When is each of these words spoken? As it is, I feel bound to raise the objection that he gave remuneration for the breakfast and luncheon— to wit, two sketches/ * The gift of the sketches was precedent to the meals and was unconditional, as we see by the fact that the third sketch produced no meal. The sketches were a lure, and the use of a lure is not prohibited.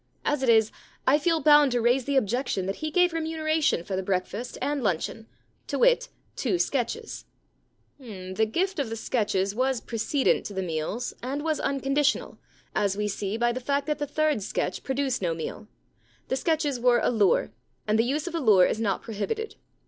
As 0.25 0.41
it 0.41 0.49
is, 0.49 0.71
I 1.05 1.19
feel 1.19 1.41
bound 1.43 1.71
to 1.73 1.79
raise 1.79 2.05
the 2.05 2.15
objection 2.15 2.65
that 2.65 2.77
he 2.77 2.89
gave 2.89 3.13
remuneration 3.13 3.83
for 3.83 3.95
the 3.95 4.01
breakfast 4.01 4.57
and 4.59 4.81
luncheon— 4.81 5.27
to 5.67 5.77
wit, 5.77 6.09
two 6.35 6.57
sketches/ 6.57 7.25
* 7.63 7.99
The 7.99 8.49
gift 8.51 8.79
of 8.79 8.89
the 8.89 8.95
sketches 8.95 9.53
was 9.53 9.79
precedent 9.79 10.43
to 10.47 10.55
the 10.55 10.63
meals 10.63 11.13
and 11.21 11.43
was 11.43 11.59
unconditional, 11.59 12.39
as 12.73 12.97
we 12.97 13.07
see 13.07 13.37
by 13.37 13.51
the 13.51 13.59
fact 13.59 13.85
that 13.85 13.99
the 13.99 14.07
third 14.07 14.41
sketch 14.41 14.81
produced 14.81 15.21
no 15.21 15.35
meal. 15.35 15.67
The 16.29 16.35
sketches 16.35 16.79
were 16.79 16.97
a 16.97 17.11
lure, 17.11 17.51
and 17.87 17.99
the 17.99 18.03
use 18.03 18.25
of 18.25 18.33
a 18.33 18.39
lure 18.39 18.65
is 18.65 18.79
not 18.81 19.03
prohibited. 19.03 19.53